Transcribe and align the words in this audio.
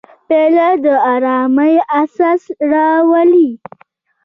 پیاله 0.27 0.69
د 0.83 0.85
ارامۍ 1.13 1.75
احساس 1.97 2.43
راولي. 2.71 3.49